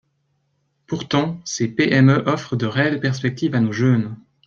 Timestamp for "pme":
1.67-2.23